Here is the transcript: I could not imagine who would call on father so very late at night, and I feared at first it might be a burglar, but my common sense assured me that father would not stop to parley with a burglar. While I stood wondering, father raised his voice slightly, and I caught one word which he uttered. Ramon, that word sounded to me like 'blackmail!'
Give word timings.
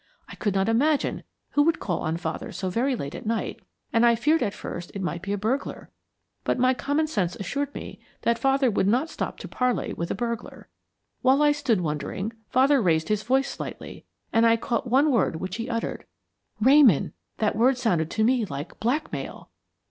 I 0.27 0.33
could 0.33 0.55
not 0.55 0.67
imagine 0.67 1.21
who 1.51 1.61
would 1.61 1.79
call 1.79 1.99
on 1.99 2.17
father 2.17 2.51
so 2.51 2.71
very 2.71 2.95
late 2.95 3.13
at 3.13 3.23
night, 3.27 3.59
and 3.93 4.03
I 4.03 4.15
feared 4.15 4.41
at 4.41 4.51
first 4.55 4.89
it 4.95 5.01
might 5.03 5.21
be 5.21 5.31
a 5.31 5.37
burglar, 5.37 5.91
but 6.43 6.57
my 6.57 6.73
common 6.73 7.05
sense 7.05 7.35
assured 7.35 7.75
me 7.75 7.99
that 8.23 8.39
father 8.39 8.71
would 8.71 8.87
not 8.87 9.11
stop 9.11 9.37
to 9.41 9.47
parley 9.47 9.93
with 9.93 10.09
a 10.09 10.15
burglar. 10.15 10.67
While 11.21 11.43
I 11.43 11.51
stood 11.51 11.81
wondering, 11.81 12.33
father 12.49 12.81
raised 12.81 13.09
his 13.09 13.21
voice 13.21 13.47
slightly, 13.51 14.03
and 14.33 14.43
I 14.43 14.57
caught 14.57 14.89
one 14.89 15.11
word 15.11 15.35
which 15.35 15.57
he 15.57 15.69
uttered. 15.69 16.07
Ramon, 16.59 17.13
that 17.37 17.55
word 17.55 17.77
sounded 17.77 18.09
to 18.09 18.23
me 18.23 18.43
like 18.43 18.79
'blackmail!' 18.79 19.51